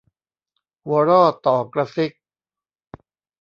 [0.83, 2.11] หัวร่อต่อกระซิก